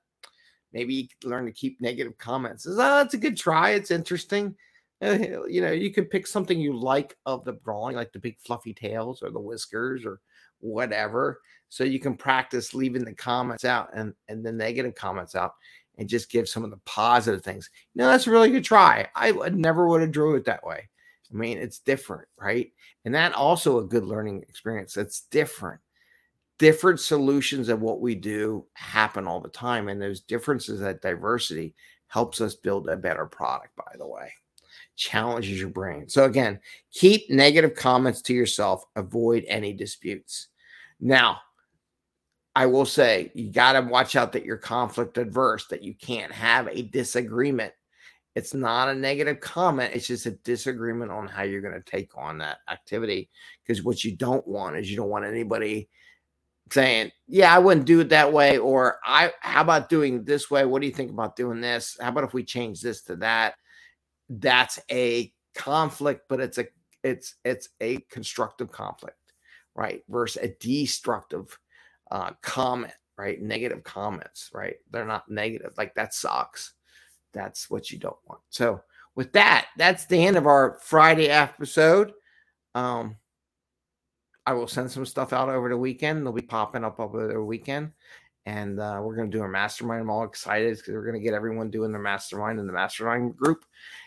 maybe 0.72 0.94
you 0.94 1.08
learn 1.28 1.44
to 1.44 1.52
keep 1.52 1.78
negative 1.78 2.16
comments. 2.16 2.64
Says, 2.64 2.78
oh, 2.78 2.96
that's 2.96 3.12
a 3.12 3.18
good 3.18 3.36
try. 3.36 3.72
It's 3.72 3.90
interesting. 3.90 4.56
Uh, 5.02 5.18
you 5.46 5.60
know, 5.60 5.72
you 5.72 5.92
can 5.92 6.06
pick 6.06 6.26
something 6.26 6.58
you 6.58 6.74
like 6.74 7.18
of 7.26 7.44
the 7.44 7.58
drawing, 7.64 7.96
like 7.96 8.14
the 8.14 8.18
big 8.18 8.38
fluffy 8.40 8.72
tails 8.72 9.22
or 9.22 9.28
the 9.28 9.38
whiskers 9.38 10.06
or 10.06 10.20
whatever. 10.60 11.42
So 11.68 11.84
you 11.84 12.00
can 12.00 12.16
practice 12.16 12.72
leaving 12.72 13.04
the 13.04 13.12
comments 13.12 13.66
out 13.66 13.90
and, 13.92 14.14
and 14.28 14.42
the 14.42 14.52
negative 14.52 14.94
comments 14.94 15.34
out 15.34 15.52
and 15.98 16.08
just 16.08 16.30
give 16.30 16.48
some 16.48 16.64
of 16.64 16.70
the 16.70 16.80
positive 16.86 17.42
things. 17.44 17.68
You 17.92 18.00
know, 18.00 18.08
that's 18.08 18.26
a 18.26 18.30
really 18.30 18.52
good 18.52 18.64
try. 18.64 19.06
I 19.14 19.32
never 19.50 19.86
would 19.86 20.00
have 20.00 20.12
drew 20.12 20.34
it 20.36 20.46
that 20.46 20.64
way. 20.64 20.88
I 21.32 21.36
mean, 21.36 21.58
it's 21.58 21.78
different, 21.78 22.28
right? 22.38 22.72
And 23.04 23.14
that 23.14 23.34
also 23.34 23.78
a 23.78 23.86
good 23.86 24.04
learning 24.04 24.42
experience. 24.42 24.94
That's 24.94 25.22
different 25.22 25.80
different 26.58 27.00
solutions 27.00 27.68
of 27.68 27.80
what 27.80 28.00
we 28.00 28.14
do 28.14 28.66
happen 28.74 29.26
all 29.26 29.40
the 29.40 29.48
time. 29.48 29.88
And 29.88 30.00
those 30.00 30.20
differences, 30.20 30.80
that 30.80 31.02
diversity 31.02 31.74
helps 32.08 32.40
us 32.40 32.54
build 32.54 32.88
a 32.88 32.96
better 32.96 33.26
product, 33.26 33.76
by 33.76 33.92
the 33.98 34.06
way. 34.06 34.32
Challenges 34.96 35.60
your 35.60 35.68
brain. 35.68 36.08
So, 36.08 36.24
again, 36.24 36.58
keep 36.90 37.28
negative 37.28 37.74
comments 37.74 38.22
to 38.22 38.34
yourself, 38.34 38.84
avoid 38.96 39.44
any 39.46 39.72
disputes. 39.72 40.48
Now, 41.00 41.40
I 42.54 42.64
will 42.64 42.86
say 42.86 43.30
you 43.34 43.52
got 43.52 43.72
to 43.72 43.82
watch 43.82 44.16
out 44.16 44.32
that 44.32 44.46
you're 44.46 44.56
conflict 44.56 45.18
adverse, 45.18 45.66
that 45.66 45.82
you 45.82 45.94
can't 45.94 46.32
have 46.32 46.68
a 46.68 46.82
disagreement. 46.82 47.74
It's 48.36 48.52
not 48.52 48.90
a 48.90 48.94
negative 48.94 49.40
comment, 49.40 49.94
it's 49.94 50.06
just 50.06 50.26
a 50.26 50.32
disagreement 50.32 51.10
on 51.10 51.26
how 51.26 51.42
you're 51.42 51.62
going 51.62 51.72
to 51.72 51.90
take 51.90 52.10
on 52.18 52.36
that 52.38 52.58
activity. 52.68 53.30
Because 53.62 53.82
what 53.82 54.04
you 54.04 54.14
don't 54.14 54.46
want 54.46 54.76
is 54.76 54.90
you 54.90 54.96
don't 54.96 55.08
want 55.08 55.24
anybody 55.24 55.88
saying, 56.70 57.12
"Yeah, 57.26 57.54
I 57.54 57.58
wouldn't 57.58 57.86
do 57.86 58.00
it 58.00 58.10
that 58.10 58.32
way," 58.34 58.58
or 58.58 58.98
"I, 59.04 59.32
how 59.40 59.62
about 59.62 59.88
doing 59.88 60.22
this 60.24 60.50
way? 60.50 60.66
What 60.66 60.82
do 60.82 60.86
you 60.86 60.92
think 60.92 61.10
about 61.10 61.34
doing 61.34 61.62
this? 61.62 61.96
How 61.98 62.10
about 62.10 62.24
if 62.24 62.34
we 62.34 62.44
change 62.44 62.82
this 62.82 63.02
to 63.04 63.16
that?" 63.16 63.54
That's 64.28 64.78
a 64.90 65.32
conflict, 65.54 66.26
but 66.28 66.40
it's 66.40 66.58
a 66.58 66.66
it's 67.02 67.36
it's 67.42 67.70
a 67.80 68.00
constructive 68.10 68.70
conflict, 68.70 69.32
right? 69.74 70.02
Versus 70.10 70.42
a 70.42 70.54
destructive 70.60 71.58
uh, 72.10 72.32
comment, 72.42 72.92
right? 73.16 73.40
Negative 73.40 73.82
comments, 73.82 74.50
right? 74.52 74.76
They're 74.90 75.06
not 75.06 75.30
negative. 75.30 75.72
Like 75.78 75.94
that 75.94 76.12
sucks. 76.12 76.74
That's 77.36 77.68
what 77.68 77.90
you 77.90 77.98
don't 77.98 78.16
want. 78.26 78.40
So 78.48 78.80
with 79.14 79.32
that, 79.32 79.68
that's 79.76 80.06
the 80.06 80.24
end 80.24 80.36
of 80.36 80.46
our 80.46 80.78
Friday 80.82 81.28
episode. 81.28 82.12
Um, 82.74 83.16
I 84.46 84.54
will 84.54 84.68
send 84.68 84.90
some 84.90 85.04
stuff 85.04 85.32
out 85.32 85.48
over 85.48 85.68
the 85.68 85.76
weekend. 85.76 86.24
They'll 86.24 86.32
be 86.32 86.42
popping 86.42 86.84
up 86.84 86.98
over 86.98 87.26
the 87.26 87.42
weekend. 87.42 87.92
And 88.46 88.78
uh, 88.78 89.00
we're 89.02 89.16
going 89.16 89.30
to 89.30 89.36
do 89.36 89.42
our 89.42 89.48
mastermind. 89.48 90.02
I'm 90.02 90.10
all 90.10 90.24
excited 90.24 90.76
because 90.76 90.94
we're 90.94 91.04
going 91.04 91.20
to 91.20 91.24
get 91.24 91.34
everyone 91.34 91.68
doing 91.68 91.90
their 91.90 92.00
mastermind 92.00 92.60
in 92.60 92.66
the 92.66 92.72
mastermind 92.72 93.36
group. 93.36 93.64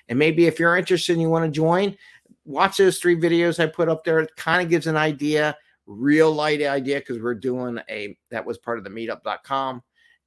And 0.07 0.17
maybe 0.17 0.47
if 0.47 0.59
you're 0.59 0.77
interested 0.77 1.13
and 1.13 1.21
you 1.21 1.29
want 1.29 1.45
to 1.45 1.51
join, 1.51 1.97
watch 2.45 2.77
those 2.77 2.99
three 2.99 3.17
videos 3.17 3.61
I 3.61 3.67
put 3.67 3.89
up 3.89 4.03
there. 4.05 4.19
It 4.19 4.35
kind 4.37 4.63
of 4.63 4.69
gives 4.69 4.87
an 4.87 4.95
idea, 4.95 5.57
real 5.85 6.31
light 6.31 6.61
idea, 6.61 6.99
because 6.99 7.19
we're 7.19 7.35
doing 7.35 7.79
a 7.89 8.17
that 8.31 8.45
was 8.45 8.57
part 8.57 8.77
of 8.77 8.85
the 8.85 8.89
meetup.com. 8.89 9.83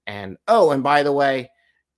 And 0.06 0.36
oh, 0.46 0.72
and 0.72 0.82
by 0.82 1.02
the 1.02 1.12
way, 1.12 1.50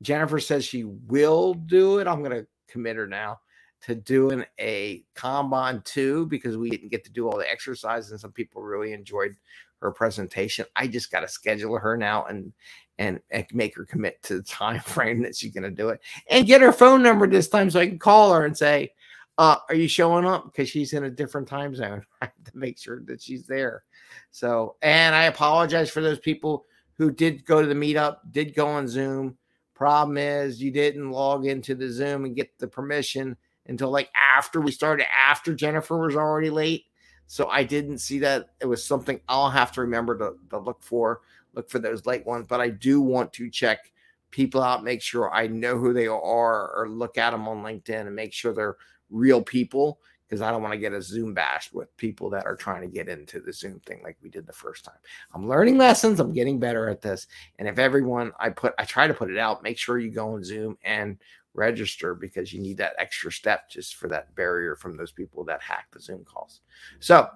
Jennifer 0.05 0.39
says 0.39 0.65
she 0.65 0.85
will 0.85 1.55
do 1.55 1.99
it. 1.99 2.07
I'm 2.07 2.23
going 2.23 2.37
to 2.37 2.47
commit 2.69 2.97
her 2.97 3.07
now 3.07 3.41
to 3.83 3.95
doing 3.95 4.45
a 4.59 5.05
Kanban 5.15 5.85
too 5.85 6.27
because 6.27 6.57
we 6.57 6.71
didn't 6.71 6.91
get 6.91 7.05
to 7.05 7.13
do 7.13 7.29
all 7.29 7.37
the 7.37 7.51
exercises 7.51 8.11
and 8.13 8.21
some 8.21 8.33
people 8.33 8.63
really 8.63 8.93
enjoyed 8.93 9.37
her 9.81 9.91
presentation. 9.91 10.65
I 10.75 10.87
just 10.87 11.11
got 11.11 11.21
to 11.21 11.29
schedule 11.29 11.79
her 11.79 11.97
now 11.97 12.25
and, 12.25 12.53
and 12.99 13.21
make 13.53 13.77
her 13.77 13.85
commit 13.85 14.23
to 14.25 14.37
the 14.37 14.43
time 14.43 14.81
frame 14.81 15.23
that 15.23 15.37
she's 15.37 15.53
going 15.53 15.65
to 15.65 15.71
do 15.71 15.91
it 15.91 16.01
and 16.31 16.47
get 16.47 16.61
her 16.61 16.73
phone 16.73 17.03
number 17.03 17.27
this 17.27 17.49
time 17.49 17.71
so 17.71 17.81
I 17.81 17.87
can 17.87 17.99
call 17.99 18.33
her 18.33 18.45
and 18.45 18.57
say, 18.57 18.93
uh, 19.37 19.57
"Are 19.69 19.75
you 19.75 19.89
showing 19.89 20.25
up?" 20.25 20.45
Because 20.45 20.69
she's 20.69 20.93
in 20.93 21.05
a 21.05 21.11
different 21.11 21.49
time 21.49 21.75
zone. 21.75 22.07
I 22.23 22.27
have 22.27 22.45
to 22.53 22.57
make 22.57 22.79
sure 22.79 23.03
that 23.07 23.21
she's 23.21 23.47
there. 23.47 23.85
So, 24.31 24.77
and 24.81 25.15
I 25.15 25.25
apologize 25.25 25.91
for 25.91 26.01
those 26.01 26.21
people 26.21 26.65
who 26.97 27.11
did 27.11 27.45
go 27.45 27.61
to 27.61 27.67
the 27.67 27.75
meetup, 27.75 28.19
did 28.31 28.55
go 28.55 28.67
on 28.67 28.87
Zoom. 28.87 29.37
Problem 29.75 30.17
is, 30.17 30.63
you 30.63 30.71
didn't 30.71 31.11
log 31.11 31.47
into 31.47 31.75
the 31.75 31.91
Zoom 31.91 32.25
and 32.25 32.37
get 32.37 32.59
the 32.59 32.69
permission 32.69 33.37
until 33.67 33.91
like 33.91 34.11
after 34.15 34.61
we 34.61 34.71
started, 34.71 35.07
after 35.13 35.55
Jennifer 35.55 35.99
was 35.99 36.17
already 36.17 36.51
late. 36.51 36.85
So 37.27 37.49
I 37.49 37.65
didn't 37.65 37.99
see 37.99 38.19
that. 38.21 38.51
It 38.61 38.67
was 38.67 38.85
something 38.85 39.21
I'll 39.29 39.51
have 39.51 39.73
to 39.73 39.81
remember 39.81 40.17
to, 40.19 40.35
to 40.51 40.59
look 40.59 40.83
for, 40.83 41.23
look 41.55 41.71
for 41.71 41.79
those 41.79 42.07
late 42.07 42.25
ones. 42.27 42.47
But 42.49 42.61
I 42.61 42.69
do 42.69 43.01
want 43.01 43.33
to 43.35 43.51
check 43.51 43.91
people 44.31 44.63
out, 44.63 44.85
make 44.85 45.01
sure 45.01 45.33
I 45.33 45.47
know 45.47 45.79
who 45.79 45.93
they 45.93 46.07
are, 46.07 46.73
or 46.77 46.89
look 46.89 47.19
at 47.19 47.31
them 47.31 47.49
on 47.49 47.63
LinkedIn 47.63 48.07
and 48.07 48.15
make 48.15 48.33
sure 48.33 48.53
they're 48.53 48.77
real 49.11 49.43
people 49.43 50.01
because 50.35 50.43
I 50.43 50.51
don't 50.51 50.63
want 50.63 50.73
to 50.73 50.79
get 50.79 50.93
a 50.93 51.01
Zoom 51.01 51.33
bash 51.33 51.73
with 51.73 51.97
people 51.97 52.29
that 52.31 52.45
are 52.45 52.57
trying 52.57 52.83
to 52.83 52.89
get 52.89 53.09
into 53.09 53.39
the 53.39 53.53
Zoom 53.53 53.79
thing 53.87 54.01
like 54.03 54.17
we 54.21 54.29
did 54.29 54.49
the 54.49 54.53
first 54.53 54.85
time. 54.85 54.97
I'm 55.33 55.49
learning 55.49 55.79
lessons. 55.79 56.19
I'm 56.19 56.33
getting 56.33 56.59
better 56.59 56.89
at 56.89 57.01
this. 57.01 57.29
And 57.61 57.69
if 57.69 57.79
everyone 57.79 58.33
I 58.41 58.51
put, 58.51 58.75
I 58.77 58.85
try 58.85 59.07
to 59.07 59.15
put 59.15 59.31
it 59.31 59.39
out, 59.39 59.63
make 59.63 59.79
sure 59.79 59.99
you 59.99 60.11
go 60.11 60.35
on 60.35 60.43
Zoom 60.43 60.77
and 60.83 61.19
register 61.55 62.17
because 62.17 62.53
you 62.53 62.61
need 62.61 62.79
that 62.79 62.97
extra 62.99 63.31
step 63.31 63.71
just 63.71 63.95
for 63.95 64.09
that 64.09 64.35
barrier 64.35 64.75
from 64.75 64.97
those 64.97 65.13
people 65.13 65.45
that 65.45 65.63
hack 65.63 65.87
the 65.93 66.01
Zoom 66.01 66.25
calls. 66.25 66.63
So, 66.99 67.29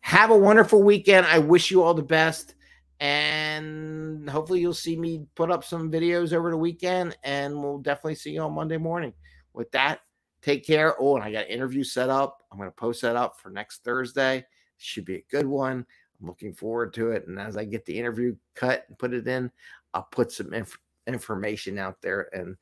have 0.00 0.30
a 0.30 0.36
wonderful 0.36 0.82
weekend. 0.82 1.26
I 1.26 1.38
wish 1.38 1.70
you 1.70 1.82
all 1.82 1.92
the 1.92 2.02
best. 2.02 2.54
And 3.00 4.30
hopefully, 4.30 4.60
you'll 4.60 4.72
see 4.72 4.96
me 4.96 5.26
put 5.34 5.50
up 5.50 5.62
some 5.62 5.92
videos 5.92 6.32
over 6.32 6.50
the 6.50 6.56
weekend, 6.56 7.18
and 7.22 7.62
we'll 7.62 7.80
definitely 7.80 8.14
see 8.14 8.30
you 8.30 8.40
on 8.40 8.54
Monday 8.54 8.78
morning. 8.78 9.12
With 9.52 9.70
that, 9.72 10.00
take 10.46 10.64
care. 10.64 10.94
Oh, 11.00 11.16
and 11.16 11.24
I 11.24 11.32
got 11.32 11.46
an 11.46 11.50
interview 11.50 11.82
set 11.82 12.08
up. 12.08 12.44
I'm 12.50 12.58
going 12.58 12.70
to 12.70 12.76
post 12.76 13.02
that 13.02 13.16
up 13.16 13.40
for 13.40 13.50
next 13.50 13.82
Thursday. 13.82 14.46
Should 14.78 15.04
be 15.04 15.16
a 15.16 15.24
good 15.28 15.46
one. 15.46 15.84
I'm 16.20 16.26
looking 16.26 16.54
forward 16.54 16.94
to 16.94 17.10
it. 17.10 17.26
And 17.26 17.38
as 17.40 17.56
I 17.56 17.64
get 17.64 17.84
the 17.84 17.98
interview 17.98 18.36
cut 18.54 18.84
and 18.88 18.96
put 18.96 19.12
it 19.12 19.26
in, 19.26 19.50
I'll 19.92 20.06
put 20.12 20.30
some 20.30 20.54
inf- 20.54 20.78
information 21.08 21.78
out 21.78 22.00
there 22.00 22.28
and 22.32 22.56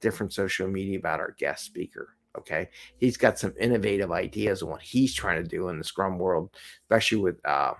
different 0.00 0.34
social 0.34 0.68
media 0.68 0.98
about 0.98 1.18
our 1.18 1.34
guest 1.38 1.64
speaker. 1.64 2.10
Okay. 2.36 2.68
He's 2.98 3.16
got 3.16 3.38
some 3.38 3.54
innovative 3.58 4.12
ideas 4.12 4.62
on 4.62 4.68
what 4.68 4.82
he's 4.82 5.14
trying 5.14 5.42
to 5.42 5.48
do 5.48 5.68
in 5.68 5.78
the 5.78 5.84
Scrum 5.84 6.18
world, 6.18 6.50
especially 6.84 7.18
with 7.18 7.40
uh, 7.46 7.72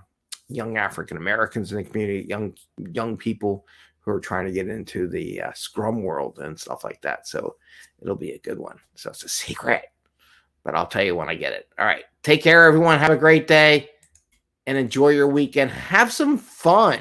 young 0.48 0.78
African 0.78 1.18
Americans 1.18 1.70
in 1.70 1.76
the 1.76 1.84
community, 1.84 2.26
young 2.26 2.54
young 2.92 3.16
people 3.16 3.66
who 4.00 4.10
are 4.10 4.20
trying 4.20 4.46
to 4.46 4.52
get 4.52 4.68
into 4.68 5.08
the 5.08 5.42
uh, 5.42 5.52
Scrum 5.52 6.02
world 6.02 6.38
and 6.38 6.58
stuff 6.58 6.84
like 6.84 7.00
that. 7.02 7.28
So 7.28 7.56
it'll 8.00 8.16
be 8.16 8.32
a 8.32 8.38
good 8.38 8.58
one. 8.58 8.78
So 8.94 9.10
it's 9.10 9.24
a 9.24 9.28
secret, 9.28 9.84
but 10.64 10.74
I'll 10.74 10.86
tell 10.86 11.04
you 11.04 11.14
when 11.14 11.28
I 11.28 11.34
get 11.34 11.52
it. 11.52 11.68
All 11.78 11.86
right. 11.86 12.04
Take 12.22 12.42
care, 12.42 12.64
everyone. 12.64 12.98
Have 12.98 13.10
a 13.10 13.16
great 13.16 13.46
day 13.46 13.90
and 14.66 14.76
enjoy 14.76 15.10
your 15.10 15.28
weekend. 15.28 15.70
Have 15.70 16.12
some 16.12 16.38
fun. 16.38 17.00